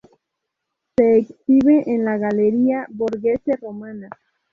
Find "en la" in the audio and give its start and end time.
1.93-2.17